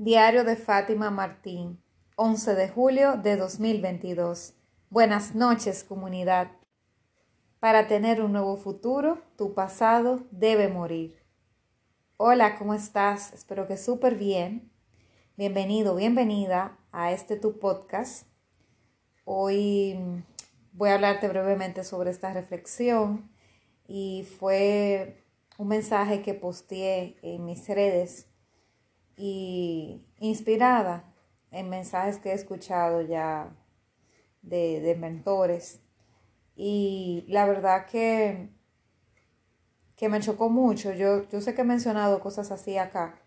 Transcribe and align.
Diario 0.00 0.44
de 0.44 0.54
Fátima 0.54 1.10
Martín, 1.10 1.82
11 2.14 2.54
de 2.54 2.68
julio 2.68 3.16
de 3.16 3.36
2022. 3.36 4.54
Buenas 4.90 5.34
noches, 5.34 5.82
comunidad. 5.82 6.52
Para 7.58 7.88
tener 7.88 8.22
un 8.22 8.30
nuevo 8.30 8.56
futuro, 8.56 9.20
tu 9.36 9.54
pasado 9.54 10.20
debe 10.30 10.68
morir. 10.68 11.20
Hola, 12.16 12.56
¿cómo 12.56 12.74
estás? 12.74 13.32
Espero 13.32 13.66
que 13.66 13.76
súper 13.76 14.14
bien. 14.14 14.70
Bienvenido, 15.36 15.96
bienvenida 15.96 16.78
a 16.92 17.10
este 17.10 17.34
tu 17.34 17.58
podcast. 17.58 18.28
Hoy 19.24 19.98
voy 20.74 20.90
a 20.90 20.94
hablarte 20.94 21.26
brevemente 21.26 21.82
sobre 21.82 22.12
esta 22.12 22.32
reflexión 22.32 23.32
y 23.88 24.28
fue 24.38 25.24
un 25.58 25.66
mensaje 25.66 26.22
que 26.22 26.34
posteé 26.34 27.18
en 27.22 27.44
mis 27.44 27.66
redes 27.66 28.28
y 29.18 30.06
inspirada 30.20 31.12
en 31.50 31.68
mensajes 31.68 32.18
que 32.18 32.30
he 32.30 32.34
escuchado 32.34 33.02
ya 33.02 33.50
de, 34.42 34.96
mentores. 34.98 35.80
Y 36.54 37.24
la 37.28 37.44
verdad 37.46 37.86
que, 37.86 38.50
que 39.96 40.08
me 40.08 40.20
chocó 40.20 40.48
mucho. 40.48 40.92
Yo, 40.92 41.28
yo 41.28 41.40
sé 41.40 41.54
que 41.54 41.62
he 41.62 41.64
mencionado 41.64 42.20
cosas 42.20 42.52
así 42.52 42.78
acá, 42.78 43.20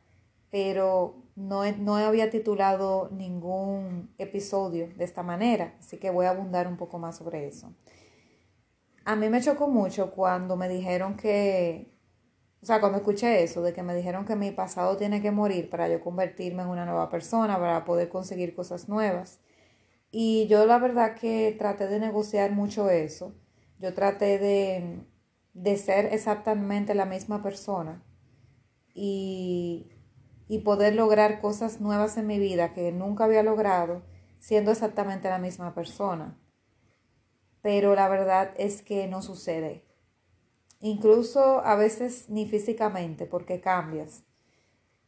pero 0.49 1.23
no, 1.35 1.69
no 1.73 1.95
había 1.95 2.29
titulado 2.29 3.09
ningún 3.11 4.13
episodio 4.17 4.89
de 4.95 5.03
esta 5.03 5.23
manera, 5.23 5.75
así 5.79 5.97
que 5.97 6.09
voy 6.09 6.25
a 6.25 6.31
abundar 6.31 6.67
un 6.67 6.77
poco 6.77 6.99
más 6.99 7.17
sobre 7.17 7.47
eso. 7.47 7.73
A 9.03 9.15
mí 9.15 9.29
me 9.29 9.41
chocó 9.41 9.67
mucho 9.67 10.11
cuando 10.11 10.55
me 10.55 10.69
dijeron 10.69 11.17
que, 11.17 11.90
o 12.61 12.65
sea, 12.65 12.79
cuando 12.79 12.99
escuché 12.99 13.41
eso, 13.43 13.63
de 13.63 13.73
que 13.73 13.81
me 13.81 13.95
dijeron 13.95 14.23
que 14.23 14.35
mi 14.35 14.51
pasado 14.51 14.95
tiene 14.95 15.21
que 15.21 15.31
morir 15.31 15.69
para 15.69 15.89
yo 15.89 15.99
convertirme 15.99 16.61
en 16.61 16.69
una 16.69 16.85
nueva 16.85 17.09
persona, 17.09 17.57
para 17.57 17.85
poder 17.85 18.07
conseguir 18.09 18.53
cosas 18.53 18.87
nuevas. 18.87 19.39
Y 20.11 20.45
yo 20.47 20.65
la 20.67 20.77
verdad 20.77 21.15
que 21.15 21.55
traté 21.57 21.87
de 21.87 21.99
negociar 21.99 22.51
mucho 22.51 22.91
eso. 22.91 23.33
Yo 23.79 23.95
traté 23.95 24.37
de, 24.37 24.99
de 25.53 25.77
ser 25.77 26.13
exactamente 26.13 26.93
la 26.93 27.05
misma 27.05 27.41
persona 27.41 28.03
y, 28.93 29.89
y 30.47 30.59
poder 30.59 30.93
lograr 30.93 31.41
cosas 31.41 31.81
nuevas 31.81 32.15
en 32.17 32.27
mi 32.27 32.37
vida 32.37 32.73
que 32.73 32.91
nunca 32.91 33.23
había 33.23 33.41
logrado 33.41 34.03
siendo 34.39 34.69
exactamente 34.71 35.29
la 35.29 35.39
misma 35.39 35.73
persona. 35.73 36.37
Pero 37.63 37.95
la 37.95 38.07
verdad 38.07 38.51
es 38.55 38.83
que 38.83 39.07
no 39.07 39.23
sucede 39.23 39.90
incluso 40.81 41.61
a 41.63 41.75
veces 41.75 42.29
ni 42.29 42.45
físicamente, 42.45 43.25
porque 43.25 43.61
cambias. 43.61 44.23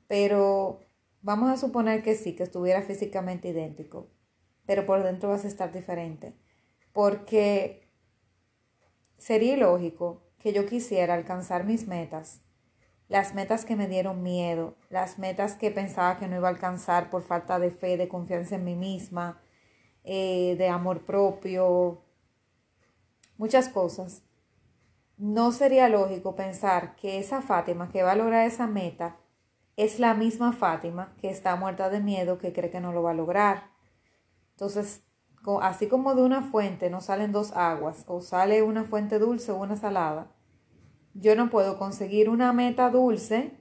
Pero 0.07 0.79
vamos 1.21 1.49
a 1.49 1.57
suponer 1.57 2.03
que 2.03 2.15
sí, 2.15 2.35
que 2.35 2.43
estuviera 2.43 2.81
físicamente 2.83 3.49
idéntico, 3.49 4.07
pero 4.65 4.85
por 4.85 5.03
dentro 5.03 5.29
vas 5.29 5.45
a 5.45 5.47
estar 5.47 5.71
diferente, 5.71 6.35
porque 6.93 7.89
sería 9.17 9.55
ilógico 9.55 10.21
que 10.37 10.53
yo 10.53 10.65
quisiera 10.65 11.13
alcanzar 11.15 11.65
mis 11.65 11.87
metas, 11.87 12.41
las 13.07 13.33
metas 13.33 13.65
que 13.65 13.75
me 13.75 13.87
dieron 13.87 14.23
miedo, 14.23 14.75
las 14.89 15.19
metas 15.19 15.55
que 15.55 15.71
pensaba 15.71 16.17
que 16.17 16.27
no 16.27 16.35
iba 16.37 16.47
a 16.47 16.51
alcanzar 16.51 17.09
por 17.09 17.23
falta 17.23 17.59
de 17.59 17.71
fe, 17.71 17.97
de 17.97 18.07
confianza 18.07 18.55
en 18.55 18.65
mí 18.65 18.75
misma, 18.75 19.41
eh, 20.03 20.55
de 20.57 20.67
amor 20.67 21.05
propio, 21.05 22.03
muchas 23.37 23.69
cosas 23.69 24.23
no 25.17 25.51
sería 25.51 25.89
lógico 25.89 26.35
pensar 26.35 26.95
que 26.95 27.19
esa 27.19 27.41
Fátima 27.41 27.89
que 27.89 28.03
va 28.03 28.13
a 28.13 28.15
lograr 28.15 28.45
esa 28.45 28.67
meta 28.67 29.17
es 29.77 29.99
la 29.99 30.13
misma 30.13 30.53
Fátima 30.53 31.15
que 31.19 31.29
está 31.29 31.55
muerta 31.55 31.89
de 31.89 31.99
miedo, 31.99 32.37
que 32.37 32.53
cree 32.53 32.69
que 32.69 32.79
no 32.79 32.93
lo 32.93 33.03
va 33.03 33.11
a 33.11 33.15
lograr. 33.15 33.71
Entonces, 34.51 35.03
así 35.61 35.87
como 35.87 36.15
de 36.15 36.23
una 36.23 36.41
fuente 36.41 36.89
no 36.89 37.01
salen 37.01 37.31
dos 37.31 37.51
aguas, 37.53 38.05
o 38.07 38.21
sale 38.21 38.61
una 38.61 38.83
fuente 38.83 39.19
dulce 39.19 39.51
o 39.51 39.57
una 39.57 39.75
salada, 39.75 40.31
yo 41.13 41.35
no 41.35 41.49
puedo 41.49 41.77
conseguir 41.77 42.29
una 42.29 42.53
meta 42.53 42.89
dulce 42.89 43.59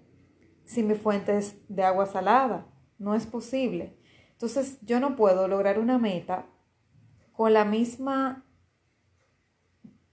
si 0.65 0.82
mi 0.82 0.94
fuente 0.94 1.37
es 1.37 1.56
de 1.69 1.84
agua 1.84 2.06
salada. 2.06 2.66
No 2.98 3.15
es 3.15 3.27
posible. 3.27 3.98
Entonces, 4.32 4.78
yo 4.82 5.00
no 5.00 5.16
puedo 5.16 5.48
lograr 5.48 5.78
una 5.78 5.98
meta 5.98 6.47
con 7.32 7.53
la 7.53 7.65
misma 7.65 8.47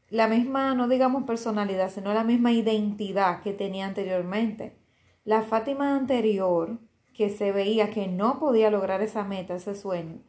la 0.10 0.28
misma, 0.28 0.74
no 0.74 0.88
digamos 0.88 1.24
personalidad, 1.24 1.92
sino 1.92 2.14
la 2.14 2.24
misma 2.24 2.52
identidad 2.52 3.42
que 3.42 3.54
tenía 3.54 3.86
anteriormente. 3.86 4.78
La 5.24 5.44
Fátima 5.44 5.96
anterior, 5.96 6.80
que 7.14 7.30
se 7.30 7.52
veía 7.52 7.92
que 7.92 8.08
no 8.08 8.40
podía 8.40 8.72
lograr 8.72 9.02
esa 9.02 9.24
meta, 9.24 9.56
ese 9.56 9.76
sueño, 9.76 10.24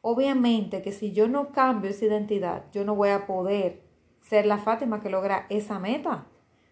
obviamente 0.00 0.82
que 0.82 0.92
si 0.92 1.12
yo 1.12 1.28
no 1.28 1.52
cambio 1.52 1.90
esa 1.90 2.06
identidad, 2.06 2.64
yo 2.72 2.84
no 2.84 2.94
voy 2.94 3.10
a 3.10 3.26
poder 3.26 3.82
ser 4.20 4.46
la 4.46 4.58
Fátima 4.58 5.00
que 5.00 5.10
logra 5.10 5.46
esa 5.50 5.78
meta. 5.78 6.26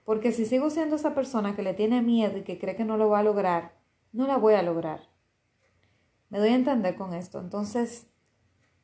Porque 0.05 0.33
si 0.33 0.45
sigo 0.45 0.71
siendo 0.71 0.97
esa 0.97 1.15
persona 1.15 1.57
que 1.57 1.63
le 1.63 1.75
tiene 1.75 2.03
miedo 2.03 2.39
y 2.39 2.43
que 2.43 2.59
cree 2.59 2.77
que 2.77 2.85
no 2.85 2.97
lo 2.97 3.09
va 3.09 3.21
a 3.21 3.23
lograr, 3.23 3.73
no 4.13 4.27
la 4.27 4.37
voy 4.37 4.55
a 4.55 4.63
lograr. 4.63 5.09
Me 6.29 6.39
doy 6.39 6.51
a 6.51 6.55
entender 6.55 6.95
con 6.95 7.15
esto. 7.15 7.41
Entonces, 7.41 8.07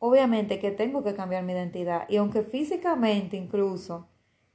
obviamente 0.01 0.59
que 0.59 0.73
tengo 0.73 1.05
que 1.05 1.15
cambiar 1.15 1.45
mi 1.45 1.53
identidad. 1.53 2.09
Y 2.09 2.17
aunque 2.17 2.43
físicamente 2.43 3.37
incluso 3.37 4.09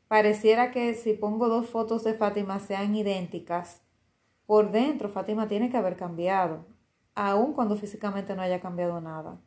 pareciera 0.10 0.72
que 0.72 0.94
si 0.96 1.14
pongo 1.14 1.48
dos 1.48 1.70
fotos 1.70 2.04
de 2.04 2.14
Fátima 2.14 2.60
sean 2.60 2.94
idénticas, 2.96 3.82
por 4.46 4.72
dentro 4.72 5.08
Fátima 5.08 5.48
tiene 5.48 5.70
que 5.70 5.78
haber 5.78 5.96
cambiado, 5.96 6.66
aun 7.14 7.54
cuando 7.54 7.78
físicamente 7.78 8.36
no 8.36 8.42
haya 8.42 8.60
cambiado 8.60 9.00
nada. 9.00 9.40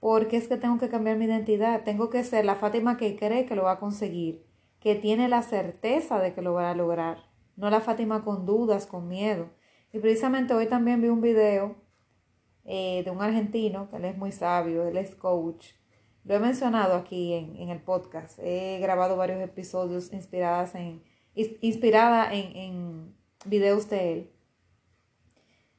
Porque 0.00 0.36
es 0.36 0.48
que 0.48 0.58
tengo 0.58 0.78
que 0.78 0.90
cambiar 0.90 1.16
mi 1.16 1.24
identidad, 1.24 1.84
tengo 1.84 2.10
que 2.10 2.24
ser 2.24 2.44
la 2.44 2.56
Fátima 2.56 2.96
que 2.96 3.16
cree 3.16 3.46
que 3.46 3.56
lo 3.56 3.62
va 3.62 3.72
a 3.72 3.80
conseguir, 3.80 4.44
que 4.80 4.96
tiene 4.96 5.28
la 5.28 5.42
certeza 5.42 6.18
de 6.18 6.34
que 6.34 6.42
lo 6.42 6.54
va 6.54 6.70
a 6.70 6.74
lograr, 6.74 7.30
no 7.56 7.70
la 7.70 7.80
Fátima 7.80 8.24
con 8.24 8.44
dudas, 8.46 8.86
con 8.86 9.08
miedo. 9.08 9.48
Y 9.92 10.00
precisamente 10.00 10.54
hoy 10.54 10.66
también 10.66 11.00
vi 11.00 11.08
un 11.08 11.20
video 11.20 11.83
eh, 12.64 13.02
de 13.04 13.10
un 13.10 13.20
argentino, 13.20 13.88
que 13.88 13.96
él 13.96 14.04
es 14.06 14.16
muy 14.16 14.32
sabio, 14.32 14.86
él 14.86 14.96
es 14.96 15.14
coach. 15.14 15.72
Lo 16.24 16.34
he 16.34 16.38
mencionado 16.38 16.94
aquí 16.94 17.34
en, 17.34 17.68
el 17.68 17.82
podcast. 17.82 18.38
He 18.42 18.78
grabado 18.80 19.16
varios 19.16 19.42
episodios 19.42 20.12
inspiradas 20.12 20.74
en, 20.74 21.02
inspirada 21.34 22.32
en, 22.32 22.56
en 22.56 23.14
videos 23.44 23.90
de 23.90 24.12
él. 24.12 24.30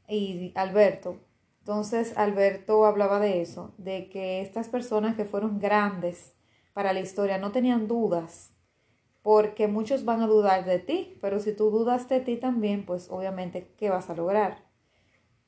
Y 0.08 0.52
Alberto. 0.56 1.18
Entonces 1.60 2.16
Alberto 2.16 2.86
hablaba 2.86 3.20
de 3.20 3.42
eso, 3.42 3.74
de 3.80 4.08
que 4.10 4.42
estas 4.42 4.70
personas 4.70 5.16
que 5.16 5.26
fueron 5.26 5.58
grandes 5.58 6.36
para 6.74 6.94
la 6.94 7.00
historia 7.00 7.40
no 7.40 7.52
tenían 7.52 7.88
dudas, 7.88 8.54
porque 9.24 9.68
muchos 9.68 10.06
van 10.06 10.22
a 10.22 10.28
dudar 10.28 10.66
de 10.66 10.78
ti, 10.78 11.18
pero 11.22 11.40
si 11.40 11.54
tú 11.54 11.72
dudas 11.72 12.08
de 12.08 12.20
ti 12.20 12.38
también, 12.38 12.86
pues 12.86 13.10
obviamente, 13.10 13.74
¿qué 13.78 13.90
vas 13.90 14.12
a 14.12 14.14
lograr? 14.14 14.64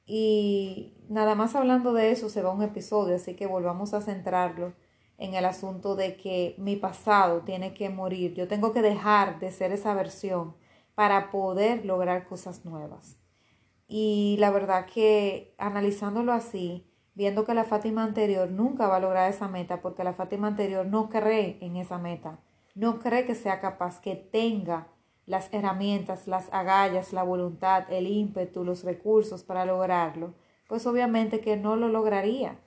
Y 0.07 0.95
nada 1.09 1.35
más 1.35 1.53
hablando 1.55 1.93
de 1.93 2.11
eso 2.11 2.29
se 2.29 2.41
va 2.41 2.53
un 2.53 2.63
episodio, 2.63 3.15
así 3.17 3.35
que 3.35 3.45
volvamos 3.45 3.93
a 3.93 4.01
centrarlo 4.01 4.73
en 5.17 5.33
el 5.33 5.45
asunto 5.45 5.95
de 5.95 6.15
que 6.15 6.55
mi 6.57 6.77
pasado 6.77 7.41
tiene 7.41 7.73
que 7.73 7.89
morir. 7.89 8.33
Yo 8.33 8.47
tengo 8.47 8.71
que 8.71 8.81
dejar 8.81 9.39
de 9.39 9.51
ser 9.51 9.73
esa 9.73 9.93
versión 9.93 10.55
para 10.95 11.29
poder 11.29 11.85
lograr 11.85 12.25
cosas 12.27 12.63
nuevas. 12.63 13.17
Y 13.87 14.37
la 14.39 14.49
verdad 14.49 14.85
que 14.85 15.53
analizándolo 15.57 16.31
así, 16.31 16.89
viendo 17.13 17.45
que 17.45 17.53
la 17.53 17.65
Fátima 17.65 18.03
anterior 18.03 18.49
nunca 18.49 18.87
va 18.87 18.97
a 18.97 19.01
lograr 19.01 19.29
esa 19.29 19.47
meta 19.47 19.81
porque 19.81 20.03
la 20.03 20.13
Fátima 20.13 20.47
anterior 20.47 20.85
no 20.85 21.09
cree 21.09 21.57
en 21.61 21.75
esa 21.75 21.97
meta, 21.97 22.39
no 22.75 22.99
cree 22.99 23.25
que 23.25 23.35
sea 23.35 23.59
capaz, 23.59 23.99
que 23.99 24.15
tenga 24.15 24.87
las 25.27 25.53
herramientas, 25.53 26.25
las 26.25 26.51
agallas, 26.51 27.13
la 27.13 27.21
voluntad, 27.21 27.91
el 27.91 28.07
ímpetu, 28.07 28.63
los 28.63 28.83
recursos 28.83 29.43
para 29.43 29.65
lograrlo, 29.65 30.33
pues 30.67 30.87
obviamente 30.87 31.41
que 31.41 31.57
no 31.57 31.75
lo 31.75 31.89
lograría. 31.89 32.59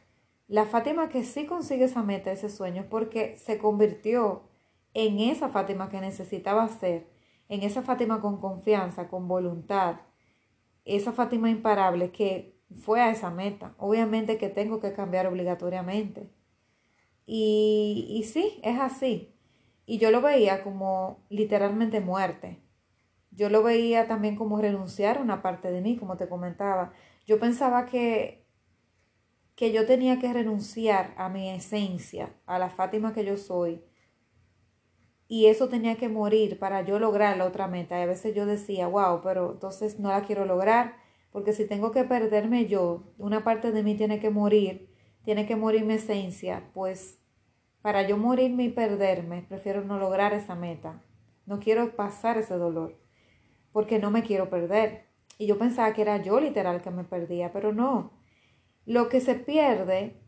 La 0.46 0.67
Fátima 0.67 1.08
que 1.08 1.25
sí 1.25 1.46
consigue 1.46 1.87
esa 1.87 2.02
meta, 2.02 2.31
ese 2.31 2.50
sueño, 2.50 2.87
porque 2.90 3.37
se 3.37 3.58
convirtió 3.58 4.43
en 4.94 5.19
esa 5.20 5.49
Fátima 5.49 5.88
que 5.88 6.00
necesitaba 6.00 6.69
ser, 6.69 7.08
en 7.49 7.62
esa 7.62 7.82
Fátima 7.82 8.20
con 8.20 8.40
confianza, 8.40 9.08
con 9.08 9.26
voluntad, 9.26 9.96
esa 10.85 11.12
Fátima 11.12 11.50
imparable 11.50 12.11
que 12.11 12.61
fue 12.76 13.00
a 13.00 13.11
esa 13.11 13.31
meta. 13.31 13.75
Obviamente 13.79 14.38
que 14.38 14.49
tengo 14.49 14.81
que 14.81 14.93
cambiar 14.93 15.26
obligatoriamente. 15.26 16.31
Y, 17.26 18.06
y 18.11 18.25
sí, 18.25 18.61
es 18.62 18.79
así. 18.81 19.35
Y 19.90 19.98
yo 19.98 20.12
lo 20.12 20.22
veía 20.22 20.62
como 20.62 21.26
literalmente 21.31 22.00
muerte. 22.00 22.62
Yo 23.32 23.50
lo 23.50 23.64
veía 23.64 24.06
también 24.06 24.37
como 24.37 24.60
renunciar 24.60 25.19
a 25.19 25.20
una 25.20 25.42
parte 25.42 25.72
de 25.72 25.81
mí, 25.81 25.96
como 25.96 26.16
te 26.16 26.28
comentaba. 26.28 26.92
Yo 27.26 27.40
pensaba 27.40 27.87
que, 27.87 28.46
que 29.56 29.72
yo 29.72 29.87
tenía 29.87 30.20
que 30.20 30.32
renunciar 30.32 31.12
a 31.16 31.28
mi 31.28 31.50
esencia, 31.50 32.32
a 32.46 32.60
la 32.60 32.70
Fátima 32.70 33.12
que 33.12 33.25
yo 33.25 33.37
soy. 33.37 33.82
Y 35.26 35.46
eso 35.46 35.69
tenía 35.69 35.96
que 35.96 36.08
morir 36.08 36.60
para 36.60 36.82
yo 36.82 37.00
lograr 37.00 37.37
la 37.37 37.46
otra 37.46 37.66
meta. 37.66 37.98
Y 37.98 38.02
a 38.02 38.06
veces 38.06 38.32
yo 38.32 38.46
decía, 38.46 38.87
wow, 38.87 39.22
pero 39.25 39.54
entonces 39.54 39.98
no 39.98 40.10
la 40.10 40.22
quiero 40.22 40.44
lograr 40.44 40.94
porque 41.32 41.52
si 41.52 41.66
tengo 41.66 41.90
que 41.90 42.04
perderme 42.04 42.66
yo, 42.66 43.12
una 43.19 43.42
parte 43.42 43.72
de 43.72 43.82
mí 43.82 43.96
tiene 43.96 44.20
que 44.20 44.31
morir, 44.31 44.94
tiene 45.25 45.46
que 45.46 45.56
morir 45.56 45.84
mi 45.84 45.94
esencia, 45.94 46.70
pues 46.75 47.19
para 47.82 48.06
yo 48.06 48.17
morirme 48.17 48.65
y 48.65 48.69
perderme, 48.69 49.43
prefiero 49.49 49.82
no 49.82 49.99
lograr 49.99 50.32
esa 50.32 50.55
meta. 50.55 51.03
No 51.47 51.61
quiero 51.61 51.97
pasar 51.97 52.38
ese 52.38 52.55
dolor, 52.55 52.99
porque 53.73 53.99
no 53.99 54.11
me 54.11 54.23
quiero 54.23 54.50
perder. 54.50 55.06
Y 55.38 55.47
yo 55.47 55.59
pensaba 55.59 55.93
que 55.93 56.03
era 56.03 56.23
yo 56.23 56.38
literal 56.41 56.82
que 56.82 56.91
me 56.91 57.05
perdía, 57.05 57.53
pero 57.53 57.73
no. 57.73 58.12
Lo 58.85 59.09
que 59.09 59.21
se 59.21 59.35
pierde 59.35 60.21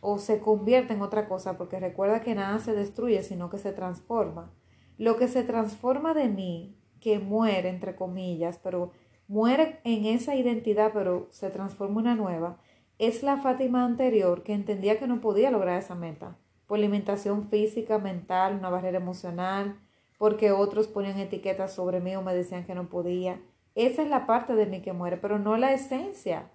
o 0.00 0.18
se 0.18 0.40
convierte 0.40 0.94
en 0.94 1.02
otra 1.02 1.28
cosa, 1.28 1.58
porque 1.58 1.80
recuerda 1.80 2.20
que 2.20 2.34
nada 2.34 2.58
se 2.58 2.72
destruye, 2.72 3.22
sino 3.22 3.50
que 3.50 3.58
se 3.58 3.72
transforma. 3.72 4.52
Lo 4.98 5.16
que 5.16 5.28
se 5.28 5.42
transforma 5.42 6.14
de 6.14 6.28
mí, 6.28 6.78
que 7.00 7.18
muere, 7.18 7.68
entre 7.68 7.96
comillas, 7.96 8.58
pero 8.62 8.92
muere 9.28 9.80
en 9.84 10.06
esa 10.06 10.34
identidad, 10.34 10.92
pero 10.94 11.28
se 11.30 11.50
transforma 11.50 11.98
una 11.98 12.14
nueva, 12.14 12.58
es 12.98 13.22
la 13.22 13.36
Fátima 13.36 13.84
anterior 13.84 14.42
que 14.42 14.54
entendía 14.54 14.98
que 14.98 15.06
no 15.06 15.20
podía 15.20 15.50
lograr 15.50 15.78
esa 15.78 15.94
meta, 15.94 16.38
por 16.66 16.78
limitación 16.78 17.48
física, 17.48 17.98
mental, 17.98 18.56
una 18.58 18.70
barrera 18.70 18.98
emocional, 18.98 19.78
porque 20.18 20.52
otros 20.52 20.88
ponían 20.88 21.18
etiquetas 21.18 21.74
sobre 21.74 22.00
mí 22.00 22.16
o 22.16 22.22
me 22.22 22.34
decían 22.34 22.64
que 22.64 22.74
no 22.74 22.88
podía. 22.88 23.40
Esa 23.74 24.02
es 24.02 24.08
la 24.08 24.26
parte 24.26 24.54
de 24.54 24.66
mí 24.66 24.82
que 24.82 24.92
muere, 24.92 25.16
pero 25.16 25.38
no 25.38 25.56
la 25.56 25.72
esencia. 25.72 26.50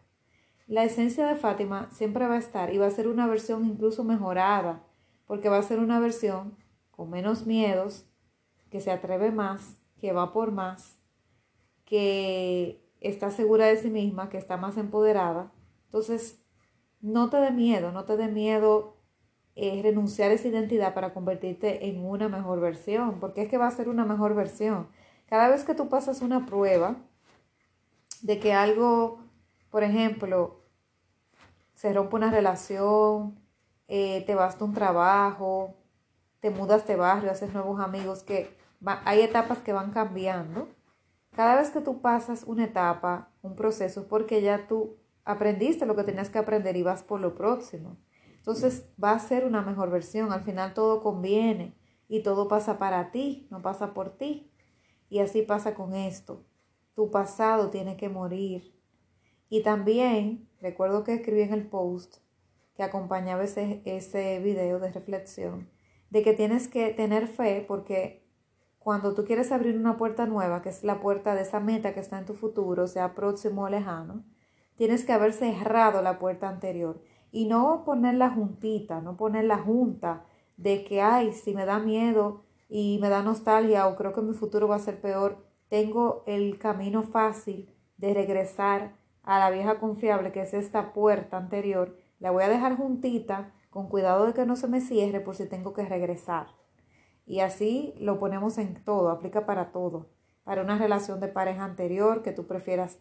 La 0.67 0.83
esencia 0.83 1.27
de 1.27 1.35
Fátima 1.35 1.89
siempre 1.91 2.27
va 2.27 2.35
a 2.35 2.39
estar 2.39 2.73
y 2.73 2.77
va 2.77 2.87
a 2.87 2.91
ser 2.91 3.07
una 3.07 3.27
versión 3.27 3.65
incluso 3.65 4.03
mejorada, 4.03 4.83
porque 5.27 5.49
va 5.49 5.57
a 5.57 5.63
ser 5.63 5.79
una 5.79 5.99
versión 5.99 6.57
con 6.91 7.09
menos 7.09 7.45
miedos, 7.45 8.05
que 8.69 8.79
se 8.81 8.91
atreve 8.91 9.31
más, 9.31 9.77
que 9.99 10.13
va 10.13 10.33
por 10.33 10.51
más, 10.51 10.99
que 11.85 12.81
está 13.01 13.29
segura 13.31 13.65
de 13.65 13.77
sí 13.77 13.89
misma, 13.89 14.29
que 14.29 14.37
está 14.37 14.57
más 14.57 14.77
empoderada. 14.77 15.51
Entonces, 15.85 16.41
no 17.01 17.29
te 17.29 17.37
dé 17.37 17.51
miedo, 17.51 17.91
no 17.91 18.05
te 18.05 18.15
dé 18.15 18.27
miedo 18.27 19.00
eh, 19.55 19.81
renunciar 19.83 20.31
a 20.31 20.35
esa 20.35 20.47
identidad 20.47 20.93
para 20.93 21.13
convertirte 21.13 21.87
en 21.87 22.05
una 22.05 22.29
mejor 22.29 22.59
versión, 22.59 23.19
porque 23.19 23.43
es 23.43 23.49
que 23.49 23.57
va 23.57 23.67
a 23.67 23.71
ser 23.71 23.89
una 23.89 24.05
mejor 24.05 24.35
versión. 24.35 24.87
Cada 25.27 25.49
vez 25.49 25.63
que 25.63 25.75
tú 25.75 25.89
pasas 25.89 26.21
una 26.21 26.45
prueba 26.45 26.95
de 28.21 28.39
que 28.39 28.53
algo, 28.53 29.19
por 29.69 29.83
ejemplo, 29.83 30.61
se 31.75 31.93
rompe 31.93 32.15
una 32.15 32.31
relación, 32.31 33.39
eh, 33.87 34.23
te 34.25 34.35
vas 34.35 34.57
de 34.57 34.63
un 34.63 34.73
trabajo, 34.73 35.75
te 36.39 36.49
mudas 36.49 36.87
de 36.87 36.95
barrio, 36.95 37.31
haces 37.31 37.53
nuevos 37.53 37.79
amigos, 37.79 38.23
que 38.23 38.55
hay 39.05 39.21
etapas 39.21 39.59
que 39.59 39.73
van 39.73 39.91
cambiando. 39.91 40.69
Cada 41.35 41.55
vez 41.55 41.71
que 41.71 41.81
tú 41.81 42.01
pasas 42.01 42.43
una 42.45 42.65
etapa, 42.65 43.29
un 43.41 43.55
proceso, 43.55 44.07
porque 44.07 44.41
ya 44.41 44.67
tú 44.67 44.97
aprendiste 45.23 45.85
lo 45.85 45.95
que 45.95 46.03
tenías 46.03 46.29
que 46.29 46.39
aprender 46.39 46.75
y 46.75 46.83
vas 46.83 47.03
por 47.03 47.19
lo 47.19 47.35
próximo. 47.35 47.97
Entonces 48.41 48.89
va 49.01 49.11
a 49.11 49.19
ser 49.19 49.45
una 49.45 49.61
mejor 49.61 49.91
versión. 49.91 50.31
Al 50.31 50.41
final 50.41 50.73
todo 50.73 51.03
conviene 51.03 51.75
y 52.09 52.23
todo 52.23 52.47
pasa 52.47 52.79
para 52.79 53.11
ti, 53.11 53.47
no 53.51 53.61
pasa 53.61 53.93
por 53.93 54.17
ti. 54.17 54.51
Y 55.09 55.19
así 55.19 55.43
pasa 55.43 55.75
con 55.75 55.93
esto. 55.93 56.43
Tu 56.95 57.11
pasado 57.11 57.69
tiene 57.69 57.97
que 57.97 58.09
morir. 58.09 58.75
Y 59.47 59.61
también 59.61 60.49
recuerdo 60.59 61.03
que 61.03 61.13
escribí 61.13 61.41
en 61.41 61.53
el 61.53 61.67
post 61.67 62.17
que 62.75 62.81
acompañaba 62.81 63.43
ese, 63.43 63.83
ese 63.85 64.39
video 64.39 64.79
de 64.79 64.91
reflexión, 64.91 65.69
de 66.09 66.23
que 66.23 66.33
tienes 66.33 66.67
que 66.67 66.89
tener 66.89 67.27
fe 67.27 67.63
porque 67.67 68.25
cuando 68.79 69.13
tú 69.13 69.23
quieres 69.23 69.51
abrir 69.51 69.77
una 69.77 69.97
puerta 69.97 70.25
nueva, 70.25 70.63
que 70.63 70.69
es 70.69 70.83
la 70.83 70.99
puerta 70.99 71.35
de 71.35 71.43
esa 71.43 71.59
meta 71.59 71.93
que 71.93 71.99
está 71.99 72.17
en 72.17 72.25
tu 72.25 72.33
futuro, 72.33 72.87
sea 72.87 73.13
próximo 73.13 73.63
o 73.63 73.69
lejano, 73.69 74.23
tienes 74.77 75.05
que 75.05 75.13
haber 75.13 75.33
cerrado 75.33 76.01
la 76.01 76.17
puerta 76.17 76.49
anterior 76.49 77.03
y 77.31 77.45
no 77.45 77.83
poner 77.85 78.15
la 78.15 78.29
juntita, 78.29 79.01
no 79.01 79.17
poner 79.17 79.45
la 79.45 79.57
junta 79.57 80.25
de 80.57 80.83
que, 80.83 81.01
ay, 81.01 81.33
si 81.33 81.53
me 81.53 81.65
da 81.65 81.79
miedo 81.79 82.43
y 82.69 82.99
me 83.01 83.09
da 83.09 83.23
nostalgia 83.23 83.87
o 83.87 83.95
creo 83.95 84.13
que 84.13 84.21
mi 84.21 84.33
futuro 84.33 84.67
va 84.67 84.75
a 84.75 84.79
ser 84.79 85.01
peor, 85.01 85.37
tengo 85.69 86.23
el 86.27 86.57
camino 86.59 87.03
fácil 87.03 87.73
de 87.97 88.13
regresar 88.13 88.95
a 89.23 89.39
la 89.39 89.49
vieja 89.49 89.79
confiable, 89.79 90.31
que 90.31 90.41
es 90.41 90.53
esta 90.53 90.93
puerta 90.93 91.37
anterior, 91.37 91.95
la 92.19 92.31
voy 92.31 92.43
a 92.43 92.49
dejar 92.49 92.75
juntita 92.75 93.53
con 93.69 93.87
cuidado 93.87 94.25
de 94.25 94.33
que 94.33 94.45
no 94.45 94.55
se 94.55 94.67
me 94.67 94.81
cierre 94.81 95.21
por 95.21 95.35
si 95.35 95.47
tengo 95.47 95.73
que 95.73 95.85
regresar. 95.85 96.47
Y 97.25 97.39
así 97.39 97.93
lo 97.99 98.19
ponemos 98.19 98.57
en 98.57 98.83
todo, 98.83 99.09
aplica 99.09 99.45
para 99.45 99.71
todo. 99.71 100.09
Para 100.43 100.63
una 100.63 100.77
relación 100.77 101.19
de 101.19 101.27
pareja 101.29 101.63
anterior, 101.63 102.23
que 102.23 102.31
tú 102.31 102.47
prefieras 102.47 102.99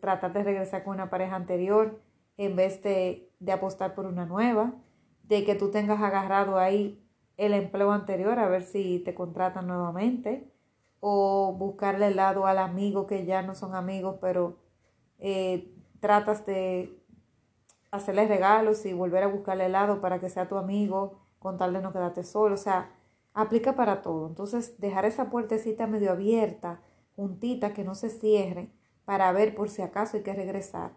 tratar 0.00 0.32
de 0.32 0.42
regresar 0.42 0.84
con 0.84 0.94
una 0.94 1.08
pareja 1.08 1.36
anterior 1.36 2.00
en 2.36 2.56
vez 2.56 2.82
de, 2.82 3.30
de 3.40 3.52
apostar 3.52 3.94
por 3.94 4.06
una 4.06 4.26
nueva, 4.26 4.74
de 5.22 5.44
que 5.44 5.54
tú 5.54 5.70
tengas 5.70 6.00
agarrado 6.00 6.58
ahí 6.58 7.02
el 7.36 7.52
empleo 7.54 7.92
anterior 7.92 8.38
a 8.38 8.48
ver 8.48 8.62
si 8.62 9.00
te 9.00 9.14
contratan 9.14 9.66
nuevamente, 9.66 10.52
o 11.00 11.54
buscarle 11.58 12.08
el 12.08 12.16
lado 12.16 12.46
al 12.46 12.58
amigo 12.58 13.06
que 13.06 13.26
ya 13.26 13.42
no 13.42 13.54
son 13.54 13.74
amigos, 13.74 14.16
pero 14.20 14.58
eh, 15.18 15.74
tratas 16.00 16.44
de 16.46 17.02
hacerle 17.90 18.26
regalos 18.26 18.84
y 18.86 18.92
volver 18.92 19.22
a 19.22 19.28
buscarle 19.28 19.66
helado 19.66 20.00
para 20.00 20.20
que 20.20 20.28
sea 20.28 20.48
tu 20.48 20.56
amigo, 20.56 21.20
con 21.38 21.58
tal 21.58 21.72
de 21.72 21.80
no 21.80 21.92
quedarte 21.92 22.24
solo. 22.24 22.54
O 22.54 22.58
sea, 22.58 22.90
aplica 23.34 23.74
para 23.76 24.02
todo. 24.02 24.26
Entonces, 24.26 24.80
dejar 24.80 25.04
esa 25.04 25.30
puertecita 25.30 25.86
medio 25.86 26.12
abierta, 26.12 26.80
juntita, 27.14 27.72
que 27.72 27.84
no 27.84 27.94
se 27.94 28.10
cierre, 28.10 28.72
para 29.04 29.30
ver 29.32 29.54
por 29.54 29.68
si 29.68 29.82
acaso 29.82 30.16
hay 30.16 30.22
que 30.22 30.34
regresar. 30.34 30.92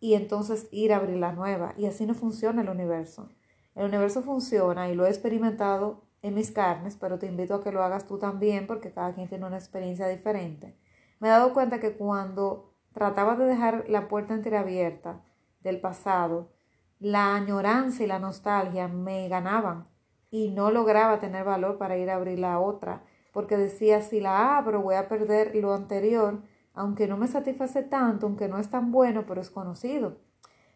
Y 0.00 0.14
entonces 0.14 0.68
ir 0.70 0.92
a 0.92 0.96
abrir 0.96 1.16
la 1.16 1.32
nueva. 1.32 1.74
Y 1.76 1.86
así 1.86 2.06
no 2.06 2.14
funciona 2.14 2.62
el 2.62 2.68
universo. 2.68 3.28
El 3.74 3.86
universo 3.86 4.22
funciona 4.22 4.88
y 4.88 4.94
lo 4.94 5.06
he 5.06 5.08
experimentado 5.08 6.02
en 6.22 6.34
mis 6.34 6.50
carnes, 6.50 6.96
pero 6.96 7.18
te 7.18 7.26
invito 7.26 7.54
a 7.54 7.62
que 7.62 7.72
lo 7.72 7.82
hagas 7.82 8.06
tú 8.06 8.18
también 8.18 8.66
porque 8.66 8.92
cada 8.92 9.14
quien 9.14 9.28
tiene 9.28 9.46
una 9.46 9.56
experiencia 9.58 10.08
diferente. 10.08 10.76
Me 11.20 11.28
he 11.28 11.30
dado 11.30 11.52
cuenta 11.52 11.80
que 11.80 11.92
cuando 11.92 12.74
trataba 12.92 13.36
de 13.36 13.44
dejar 13.44 13.84
la 13.88 14.08
puerta 14.08 14.34
entreabierta 14.34 15.22
del 15.60 15.80
pasado, 15.80 16.50
la 16.98 17.36
añoranza 17.36 18.02
y 18.02 18.06
la 18.06 18.18
nostalgia 18.18 18.88
me 18.88 19.28
ganaban 19.28 19.86
y 20.30 20.50
no 20.50 20.70
lograba 20.70 21.20
tener 21.20 21.44
valor 21.44 21.78
para 21.78 21.96
ir 21.96 22.10
a 22.10 22.16
abrir 22.16 22.38
la 22.38 22.58
otra, 22.58 23.04
porque 23.32 23.56
decía, 23.56 24.02
si 24.02 24.20
la 24.20 24.58
abro 24.58 24.82
voy 24.82 24.96
a 24.96 25.08
perder 25.08 25.54
lo 25.54 25.72
anterior, 25.74 26.42
aunque 26.78 27.08
no 27.08 27.16
me 27.16 27.26
satisface 27.26 27.82
tanto, 27.82 28.26
aunque 28.26 28.46
no 28.46 28.58
es 28.58 28.70
tan 28.70 28.92
bueno, 28.92 29.24
pero 29.26 29.40
es 29.40 29.50
conocido. 29.50 30.18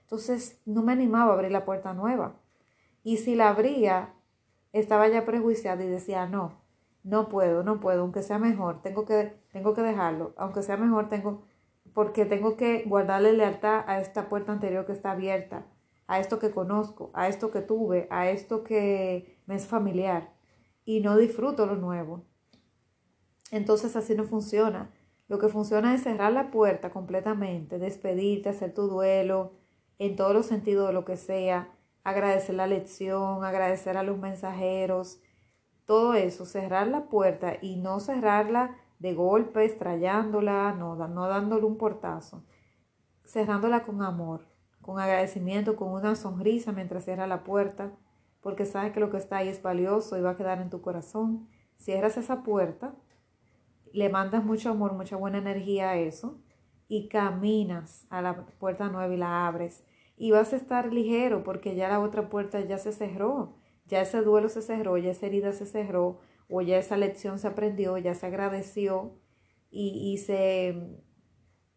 Entonces 0.03 0.61
no 0.67 0.83
me 0.83 0.93
animaba 0.93 1.31
a 1.31 1.35
abrir 1.35 1.53
la 1.53 1.65
puerta 1.65 1.95
nueva. 1.95 2.35
Y 3.05 3.19
si 3.19 3.37
la 3.37 3.51
abría, 3.51 4.13
estaba 4.73 5.07
ya 5.07 5.25
prejuiciada 5.25 5.85
y 5.85 5.87
decía, 5.87 6.27
no, 6.27 6.61
no 7.05 7.29
puedo, 7.29 7.63
no 7.63 7.79
puedo, 7.79 8.03
aunque 8.03 8.23
sea 8.23 8.41
mejor, 8.41 8.83
tengo 8.83 9.05
que, 9.05 9.39
tengo 9.53 9.75
que 9.75 9.83
dejarlo, 9.83 10.35
aunque 10.37 10.63
sea 10.63 10.77
mejor, 10.77 11.09
tengo, 11.09 11.43
porque 11.95 12.25
tengo 12.27 12.57
que 12.57 12.83
guardarle 12.85 13.33
lealtad 13.33 13.85
a 13.87 14.01
esta 14.01 14.29
puerta 14.29 14.51
anterior 14.51 14.85
que 14.87 14.93
está 14.93 15.13
abierta, 15.13 15.67
a 16.09 16.19
esto 16.19 16.41
que 16.41 16.51
conozco, 16.51 17.11
a 17.15 17.29
esto 17.29 17.53
que 17.53 17.61
tuve, 17.61 18.09
a 18.11 18.29
esto 18.29 18.65
que 18.65 19.39
me 19.47 19.55
es 19.55 19.67
familiar 19.67 20.33
y 20.85 21.01
no 21.01 21.17
disfruto 21.17 21.65
lo 21.67 21.77
nuevo. 21.77 22.25
Entonces 23.53 23.95
así 23.95 24.17
no 24.17 24.25
funciona. 24.25 24.91
Lo 25.29 25.39
que 25.39 25.49
funciona 25.49 25.95
es 25.95 26.03
cerrar 26.03 26.33
la 26.33 26.51
puerta 26.51 26.91
completamente, 26.91 27.79
despedirte, 27.79 28.49
hacer 28.49 28.75
tu 28.75 28.89
duelo 28.89 29.53
en 29.99 30.17
todos 30.17 30.35
los 30.35 30.47
sentidos 30.47 30.89
de 30.89 30.93
lo 30.93 31.05
que 31.05 31.17
sea, 31.17 31.73
agradecer 32.05 32.55
la 32.55 32.67
lección, 32.67 33.45
agradecer 33.45 33.97
a 33.97 34.03
los 34.03 34.19
mensajeros, 34.19 35.21
todo 35.87 36.15
eso, 36.15 36.45
cerrar 36.45 36.89
la 36.89 37.09
puerta 37.09 37.55
y 37.61 37.77
no 37.77 38.01
cerrarla 38.01 38.77
de 38.99 39.15
golpe, 39.15 39.65
estrellándola, 39.65 40.75
no, 40.79 40.97
no 41.09 41.29
dándole 41.29 41.65
un 41.65 41.77
portazo, 41.77 42.45
cerrándola 43.25 43.83
con 43.83 44.03
amor, 44.03 44.47
con 44.81 44.99
agradecimiento, 44.99 45.77
con 45.77 45.93
una 45.93 46.15
sonrisa 46.15 46.73
mientras 46.73 47.05
cierra 47.05 47.27
la 47.27 47.45
puerta, 47.45 47.93
porque 48.41 48.67
sabes 48.67 48.93
que 48.93 49.01
lo 49.01 49.11
que 49.11 49.17
está 49.17 49.39
ahí 49.39 49.49
es 49.49 49.63
valioso 49.63 50.19
y 50.19 50.21
va 50.21 50.31
a 50.31 50.37
quedar 50.37 50.61
en 50.61 50.71
tu 50.71 50.83
corazón. 50.83 51.49
Cierras 51.79 52.17
esa 52.17 52.43
puerta, 52.43 52.95
le 53.93 54.09
mandas 54.09 54.45
mucho 54.45 54.71
amor, 54.71 54.93
mucha 54.95 55.17
buena 55.17 55.39
energía 55.39 55.91
a 55.91 55.97
eso 55.97 56.41
y 56.89 57.09
caminas 57.09 58.07
a 58.11 58.21
la 58.23 58.47
puerta 58.59 58.89
nueva 58.89 59.13
y 59.13 59.17
la 59.17 59.47
abres. 59.47 59.85
Y 60.17 60.31
vas 60.31 60.53
a 60.53 60.57
estar 60.57 60.93
ligero 60.93 61.43
porque 61.43 61.75
ya 61.75 61.89
la 61.89 62.01
otra 62.01 62.29
puerta 62.29 62.61
ya 62.61 62.79
se 62.79 62.93
cerró, 62.93 63.57
ya 63.87 64.01
ese 64.01 64.23
duelo 64.23 64.49
se 64.49 64.63
cerró, 64.63 64.97
ya 64.99 65.11
esa 65.11 65.27
herida 65.27 65.53
se 65.53 65.67
cerró, 65.67 66.21
o 66.49 66.61
ya 66.61 66.79
esa 66.79 66.99
lección 66.99 67.39
se 67.39 67.49
aprendió, 67.49 67.97
ya 67.97 68.15
se 68.15 68.27
agradeció 68.27 69.19
y, 69.71 70.19
se, 70.19 70.99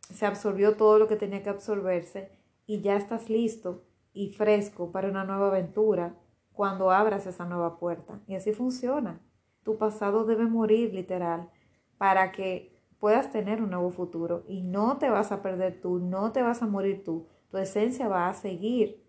se 0.01 0.25
absorbió 0.25 0.75
todo 0.75 0.99
lo 0.99 1.07
que 1.07 1.15
tenía 1.15 1.43
que 1.43 1.49
absorberse 1.49 2.29
y 2.65 2.81
ya 2.81 2.97
estás 2.97 3.29
listo 3.29 3.85
y 4.11 4.31
fresco 4.31 4.91
para 4.91 5.07
una 5.07 5.23
nueva 5.23 5.47
aventura 5.47 6.19
cuando 6.51 6.91
abras 6.91 7.25
esa 7.25 7.45
nueva 7.45 7.79
puerta. 7.79 8.21
Y 8.27 8.35
así 8.35 8.51
funciona. 8.51 9.21
Tu 9.63 9.77
pasado 9.77 10.25
debe 10.25 10.45
morir 10.45 10.93
literal 10.93 11.49
para 11.97 12.31
que 12.31 12.75
puedas 12.99 13.31
tener 13.31 13.61
un 13.61 13.69
nuevo 13.69 13.91
futuro 13.91 14.43
y 14.47 14.61
no 14.61 14.97
te 14.97 15.09
vas 15.09 15.31
a 15.31 15.41
perder 15.41 15.79
tú, 15.81 15.99
no 15.99 16.31
te 16.31 16.41
vas 16.41 16.61
a 16.61 16.67
morir 16.67 17.03
tú, 17.03 17.27
tu 17.49 17.57
esencia 17.57 18.07
va 18.07 18.29
a 18.29 18.33
seguir. 18.33 19.03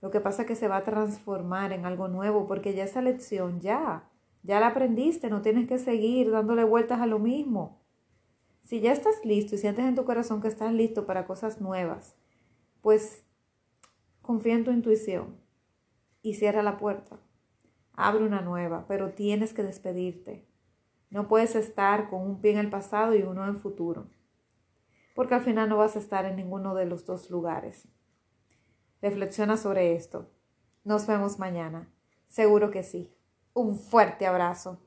Lo 0.00 0.10
que 0.10 0.20
pasa 0.20 0.42
es 0.42 0.48
que 0.48 0.56
se 0.56 0.68
va 0.68 0.78
a 0.78 0.84
transformar 0.84 1.72
en 1.72 1.86
algo 1.86 2.08
nuevo 2.08 2.46
porque 2.46 2.74
ya 2.74 2.84
esa 2.84 3.02
lección 3.02 3.60
ya, 3.60 4.10
ya 4.42 4.60
la 4.60 4.68
aprendiste, 4.68 5.30
no 5.30 5.42
tienes 5.42 5.66
que 5.66 5.78
seguir 5.78 6.30
dándole 6.30 6.64
vueltas 6.64 7.00
a 7.00 7.06
lo 7.06 7.18
mismo. 7.18 7.80
Si 8.62 8.80
ya 8.80 8.92
estás 8.92 9.24
listo 9.24 9.54
y 9.54 9.58
sientes 9.58 9.84
en 9.84 9.94
tu 9.94 10.04
corazón 10.04 10.40
que 10.40 10.48
estás 10.48 10.72
listo 10.72 11.06
para 11.06 11.26
cosas 11.26 11.60
nuevas, 11.60 12.16
pues 12.80 13.24
confía 14.22 14.54
en 14.54 14.64
tu 14.64 14.70
intuición 14.70 15.36
y 16.22 16.34
cierra 16.34 16.62
la 16.62 16.78
puerta. 16.78 17.18
Abre 17.92 18.24
una 18.24 18.40
nueva, 18.40 18.86
pero 18.88 19.12
tienes 19.12 19.52
que 19.52 19.62
despedirte. 19.62 20.46
No 21.14 21.28
puedes 21.28 21.54
estar 21.54 22.10
con 22.10 22.22
un 22.22 22.40
pie 22.40 22.50
en 22.50 22.58
el 22.58 22.70
pasado 22.70 23.14
y 23.14 23.22
uno 23.22 23.46
en 23.46 23.54
futuro, 23.54 24.08
porque 25.14 25.34
al 25.34 25.42
final 25.42 25.68
no 25.68 25.76
vas 25.76 25.94
a 25.94 26.00
estar 26.00 26.24
en 26.24 26.34
ninguno 26.34 26.74
de 26.74 26.86
los 26.86 27.06
dos 27.06 27.30
lugares. 27.30 27.86
Reflexiona 29.00 29.56
sobre 29.56 29.94
esto. 29.94 30.28
Nos 30.82 31.06
vemos 31.06 31.38
mañana. 31.38 31.88
Seguro 32.26 32.72
que 32.72 32.82
sí. 32.82 33.14
Un 33.52 33.78
fuerte 33.78 34.26
abrazo. 34.26 34.80